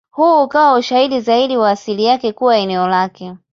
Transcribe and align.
Huu 0.11 0.43
ukawa 0.43 0.77
ushahidi 0.79 1.19
zaidi 1.21 1.57
wa 1.57 1.69
asili 1.71 2.03
yake 2.05 2.33
kuwa 2.33 2.57
eneo 2.57 2.87
lake. 2.87 3.35